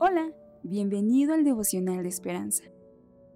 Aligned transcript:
Hola, 0.00 0.30
bienvenido 0.62 1.34
al 1.34 1.42
devocional 1.42 2.04
de 2.04 2.08
esperanza. 2.08 2.62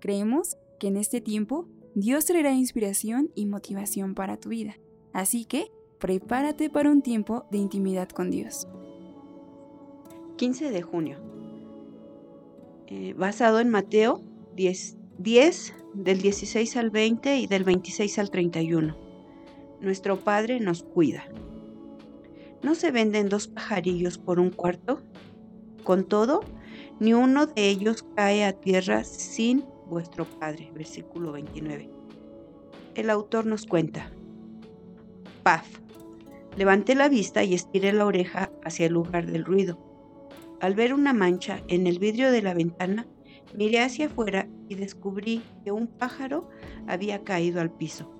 Creemos 0.00 0.56
que 0.80 0.88
en 0.88 0.96
este 0.96 1.20
tiempo 1.20 1.68
Dios 1.94 2.24
traerá 2.24 2.52
inspiración 2.52 3.30
y 3.36 3.46
motivación 3.46 4.16
para 4.16 4.38
tu 4.38 4.48
vida, 4.48 4.76
así 5.12 5.44
que 5.44 5.70
prepárate 6.00 6.68
para 6.68 6.90
un 6.90 7.00
tiempo 7.00 7.46
de 7.52 7.58
intimidad 7.58 8.08
con 8.08 8.32
Dios. 8.32 8.66
15 10.36 10.72
de 10.72 10.82
junio. 10.82 11.18
Eh, 12.88 13.14
basado 13.16 13.60
en 13.60 13.68
Mateo 13.68 14.20
10, 14.56 14.96
10 15.18 15.74
del 15.94 16.20
16 16.20 16.76
al 16.76 16.90
20 16.90 17.38
y 17.38 17.46
del 17.46 17.62
26 17.62 18.18
al 18.18 18.30
31. 18.32 18.96
Nuestro 19.80 20.18
Padre 20.18 20.58
nos 20.58 20.82
cuida. 20.82 21.22
¿No 22.64 22.74
se 22.74 22.90
venden 22.90 23.28
dos 23.28 23.46
pajarillos 23.46 24.18
por 24.18 24.40
un 24.40 24.50
cuarto? 24.50 25.00
Con 25.88 26.04
todo, 26.04 26.40
ni 27.00 27.14
uno 27.14 27.46
de 27.46 27.70
ellos 27.70 28.04
cae 28.14 28.44
a 28.44 28.52
tierra 28.52 29.04
sin 29.04 29.64
vuestro 29.86 30.26
Padre. 30.26 30.70
Versículo 30.74 31.32
29. 31.32 31.88
El 32.94 33.08
autor 33.08 33.46
nos 33.46 33.64
cuenta. 33.64 34.12
Paf. 35.42 35.66
Levanté 36.58 36.94
la 36.94 37.08
vista 37.08 37.42
y 37.42 37.54
estiré 37.54 37.94
la 37.94 38.04
oreja 38.04 38.52
hacia 38.66 38.84
el 38.84 38.92
lugar 38.92 39.32
del 39.32 39.46
ruido. 39.46 39.78
Al 40.60 40.74
ver 40.74 40.92
una 40.92 41.14
mancha 41.14 41.62
en 41.68 41.86
el 41.86 41.98
vidrio 41.98 42.30
de 42.32 42.42
la 42.42 42.52
ventana, 42.52 43.06
miré 43.54 43.80
hacia 43.80 44.08
afuera 44.08 44.46
y 44.68 44.74
descubrí 44.74 45.40
que 45.64 45.72
un 45.72 45.86
pájaro 45.86 46.50
había 46.86 47.24
caído 47.24 47.62
al 47.62 47.70
piso. 47.70 48.12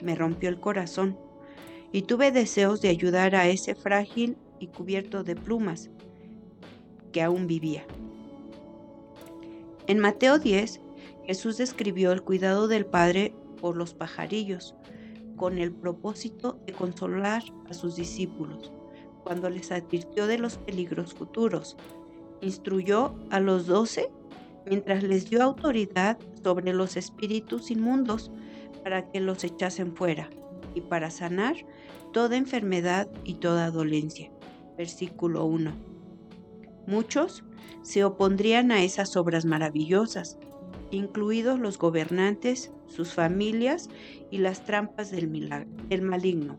Me 0.00 0.14
rompió 0.14 0.48
el 0.48 0.58
corazón 0.58 1.18
y 1.92 2.00
tuve 2.00 2.32
deseos 2.32 2.80
de 2.80 2.88
ayudar 2.88 3.34
a 3.34 3.46
ese 3.46 3.74
frágil 3.74 4.38
y 4.58 4.68
cubierto 4.68 5.22
de 5.22 5.36
plumas 5.36 5.90
que 7.14 7.22
aún 7.22 7.46
vivía. 7.46 7.86
En 9.86 10.00
Mateo 10.00 10.38
10, 10.38 10.80
Jesús 11.26 11.56
describió 11.56 12.10
el 12.10 12.22
cuidado 12.22 12.66
del 12.66 12.84
Padre 12.84 13.32
por 13.60 13.76
los 13.76 13.94
pajarillos, 13.94 14.74
con 15.36 15.58
el 15.58 15.72
propósito 15.72 16.58
de 16.66 16.72
consolar 16.72 17.42
a 17.70 17.74
sus 17.74 17.94
discípulos, 17.96 18.72
cuando 19.22 19.48
les 19.48 19.70
advirtió 19.70 20.26
de 20.26 20.38
los 20.38 20.58
peligros 20.58 21.14
futuros. 21.14 21.76
Instruyó 22.40 23.14
a 23.30 23.38
los 23.40 23.66
doce 23.66 24.10
mientras 24.66 25.04
les 25.04 25.30
dio 25.30 25.42
autoridad 25.42 26.18
sobre 26.42 26.72
los 26.72 26.96
espíritus 26.96 27.70
inmundos 27.70 28.32
para 28.82 29.08
que 29.10 29.20
los 29.20 29.44
echasen 29.44 29.94
fuera 29.94 30.28
y 30.74 30.80
para 30.80 31.10
sanar 31.10 31.54
toda 32.12 32.36
enfermedad 32.36 33.08
y 33.24 33.34
toda 33.34 33.70
dolencia. 33.70 34.30
Versículo 34.76 35.44
1. 35.44 35.93
Muchos 36.86 37.42
se 37.82 38.04
opondrían 38.04 38.72
a 38.72 38.82
esas 38.82 39.16
obras 39.16 39.44
maravillosas, 39.44 40.38
incluidos 40.90 41.58
los 41.58 41.78
gobernantes, 41.78 42.70
sus 42.88 43.12
familias 43.12 43.88
y 44.30 44.38
las 44.38 44.64
trampas 44.64 45.10
del, 45.10 45.28
maligno. 46.02 46.58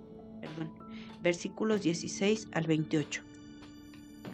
Versículos 1.22 1.82
16 1.82 2.50
al 2.52 2.68
28. 2.68 3.22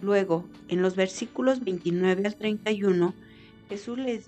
Luego, 0.01 0.45
en 0.67 0.81
los 0.81 0.95
versículos 0.95 1.63
29 1.63 2.25
al 2.25 2.35
31, 2.35 3.13
Jesús 3.69 3.97
les, 3.97 4.25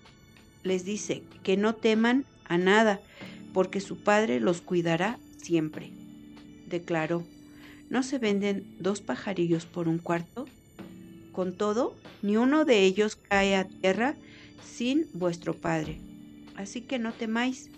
les 0.64 0.86
dice 0.86 1.24
que 1.44 1.58
no 1.58 1.76
teman 1.76 2.26
a 2.46 2.58
nada, 2.58 3.02
porque 3.54 3.80
su 3.80 3.98
Padre 3.98 4.40
los 4.40 4.62
cuidará 4.62 5.20
siempre. 5.38 5.92
Declaró, 6.68 7.24
¿no 7.90 8.04
se 8.04 8.20
venden 8.20 8.76
dos 8.80 9.02
pajarillos 9.02 9.66
por 9.66 9.88
un 9.88 9.98
cuarto? 9.98 10.46
Con 11.34 11.54
todo, 11.58 11.96
ni 12.22 12.38
uno 12.38 12.64
de 12.64 12.84
ellos 12.84 13.16
cae 13.16 13.56
a 13.56 13.68
tierra 13.68 14.16
sin 14.64 15.08
vuestro 15.14 15.56
Padre. 15.56 16.00
Así 16.56 16.82
que 16.82 17.00
no 17.00 17.12
temáis. 17.12 17.70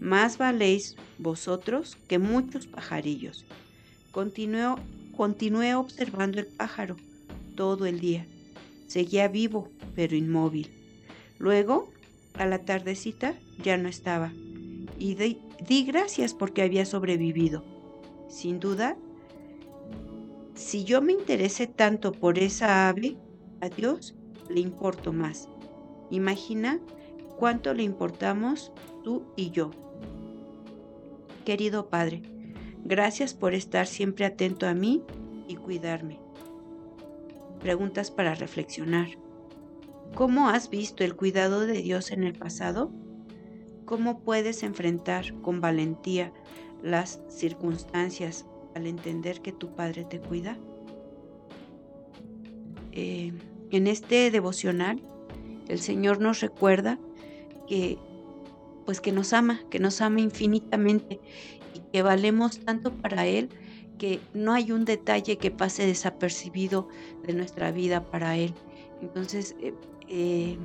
Más 0.00 0.38
valéis 0.38 0.94
vosotros 1.18 1.96
que 2.06 2.18
muchos 2.18 2.66
pajarillos. 2.66 3.44
continué 4.12 5.74
observando 5.74 6.38
el 6.38 6.46
pájaro 6.46 6.96
todo 7.56 7.86
el 7.86 7.98
día. 8.00 8.26
Seguía 8.86 9.28
vivo, 9.28 9.70
pero 9.96 10.14
inmóvil. 10.14 10.70
Luego, 11.38 11.90
a 12.34 12.46
la 12.46 12.60
tardecita, 12.60 13.34
ya 13.62 13.76
no 13.76 13.88
estaba. 13.88 14.32
Y 14.98 15.14
di 15.14 15.84
gracias 15.84 16.34
porque 16.34 16.62
había 16.62 16.84
sobrevivido. 16.84 17.64
Sin 18.28 18.60
duda, 18.60 18.96
si 20.58 20.82
yo 20.82 21.00
me 21.00 21.12
interesé 21.12 21.68
tanto 21.68 22.10
por 22.10 22.38
esa 22.38 22.88
ave, 22.88 23.16
a 23.60 23.68
Dios 23.68 24.16
le 24.50 24.60
importo 24.60 25.12
más. 25.12 25.48
Imagina 26.10 26.80
cuánto 27.36 27.72
le 27.74 27.84
importamos 27.84 28.72
tú 29.04 29.22
y 29.36 29.50
yo. 29.50 29.70
Querido 31.44 31.88
Padre, 31.88 32.22
gracias 32.84 33.34
por 33.34 33.54
estar 33.54 33.86
siempre 33.86 34.24
atento 34.24 34.66
a 34.66 34.74
mí 34.74 35.04
y 35.46 35.54
cuidarme. 35.54 36.18
Preguntas 37.60 38.10
para 38.10 38.34
reflexionar. 38.34 39.10
¿Cómo 40.16 40.48
has 40.48 40.70
visto 40.70 41.04
el 41.04 41.14
cuidado 41.14 41.66
de 41.66 41.82
Dios 41.82 42.10
en 42.10 42.24
el 42.24 42.32
pasado? 42.32 42.90
¿Cómo 43.84 44.20
puedes 44.20 44.64
enfrentar 44.64 45.40
con 45.40 45.60
valentía 45.60 46.32
las 46.82 47.20
circunstancias 47.28 48.44
al 48.78 48.86
entender 48.86 49.40
que 49.40 49.52
tu 49.52 49.74
Padre 49.74 50.04
te 50.04 50.20
cuida? 50.20 50.56
Eh, 52.92 53.32
en 53.70 53.86
este 53.86 54.30
devocional, 54.30 55.00
el 55.68 55.80
Señor 55.80 56.20
nos 56.20 56.40
recuerda 56.40 56.98
que 57.66 57.98
pues 58.86 59.02
que 59.02 59.12
nos 59.12 59.34
ama, 59.34 59.60
que 59.68 59.78
nos 59.78 60.00
ama 60.00 60.22
infinitamente 60.22 61.20
y 61.74 61.80
que 61.92 62.00
valemos 62.00 62.60
tanto 62.60 62.90
para 62.90 63.26
Él 63.26 63.50
que 63.98 64.20
no 64.32 64.54
hay 64.54 64.72
un 64.72 64.86
detalle 64.86 65.36
que 65.36 65.50
pase 65.50 65.84
desapercibido 65.84 66.88
de 67.26 67.34
nuestra 67.34 67.70
vida 67.70 68.04
para 68.04 68.38
Él. 68.38 68.54
Entonces, 69.02 69.56
eh, 69.60 69.74
eh, 70.08 70.56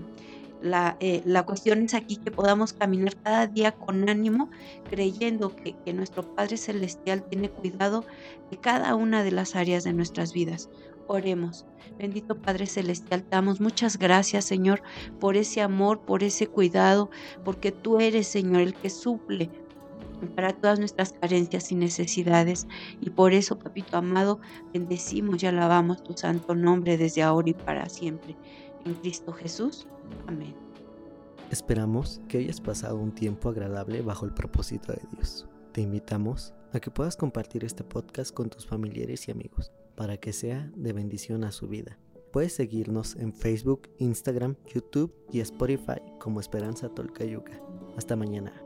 eh, 1.00 1.22
la, 1.25 1.44
cuestión 1.44 1.81
es 1.84 1.94
aquí 1.94 2.16
que 2.16 2.31
podamos 2.31 2.72
caminar 2.72 3.16
cada 3.18 3.47
día 3.47 3.74
con 3.74 4.07
ánimo, 4.07 4.50
creyendo 4.90 5.53
que, 5.56 5.75
nuestro 5.94 6.34
Padre 6.35 6.57
Celestial 6.57 7.24
tiene 7.24 7.50
cuidado 7.50 8.06
de 8.50 8.57
cada 8.57 8.96
una 8.96 9.23
de 9.23 9.31
las 9.31 9.56
áreas 9.56 9.84
de 9.84 9.94
nuestras 9.94 10.34
vidas. 10.34 10.69
Oremos. 11.07 11.66
Bendito 11.97 12.41
Padre 12.41 12.66
Celestial, 12.66 13.23
te 13.23 13.29
damos 13.31 13.59
muchas 13.59 14.00
gracias, 14.00 14.46
Señor, 14.46 14.81
por 15.19 15.35
ese 15.35 15.62
amor, 15.62 16.00
por 16.00 16.23
ese 16.23 16.47
cuidado, 16.47 17.12
porque 17.44 17.72
tú 17.72 18.00
eres, 18.00 18.28
Señor, 18.28 18.62
el 18.62 18.73
que 18.73 18.90
suple 18.90 19.50
para 20.28 20.53
todas 20.53 20.79
nuestras 20.79 21.13
carencias 21.13 21.72
y 21.72 21.75
necesidades. 21.75 22.67
Y 23.01 23.09
por 23.09 23.34
eso, 23.34 23.59
Papito 23.59 23.97
amado, 23.97 24.39
bendecimos 24.73 25.41
y 25.44 25.47
alabamos 25.47 26.03
tu 26.03 26.13
santo 26.13 26.56
nombre 26.56 26.97
desde 26.97 27.23
ahora 27.23 27.50
y 27.50 27.53
para 27.53 27.89
siempre. 27.89 28.35
En 28.85 28.94
Cristo 28.95 29.31
Jesús. 29.34 29.88
Amén. 30.28 30.56
Esperamos 31.51 32.22
que 32.28 32.39
hayas 32.39 32.59
pasado 32.59 32.97
un 32.97 33.11
tiempo 33.11 33.50
agradable 33.50 34.01
bajo 34.01 34.25
el 34.25 34.34
propósito 34.34 34.91
de 34.91 35.01
Dios. 35.11 35.47
Te 35.72 35.81
invitamos 35.81 36.53
a 36.72 36.79
que 36.79 36.91
puedas 36.91 37.16
compartir 37.16 37.63
este 37.63 37.84
podcast 37.84 38.34
con 38.34 38.50
tus 38.50 38.66
familiares 38.66 39.28
y 39.28 39.31
amigos 39.31 39.72
para 39.95 40.17
que 40.17 40.34
sea 40.34 40.72
de 40.75 40.94
bendición 40.94 41.44
a 41.44 41.51
su 41.51 41.67
vida. 41.67 42.00
Puedes 42.31 42.53
seguirnos 42.53 43.16
en 43.16 43.31
Facebook, 43.31 43.90
Instagram, 44.00 44.55
YouTube 44.73 45.13
y 45.31 45.40
Spotify 45.41 46.01
como 46.19 46.40
Esperanza 46.40 46.90
Tolcayuca. 46.90 47.61
Hasta 47.95 48.16
mañana. 48.16 48.62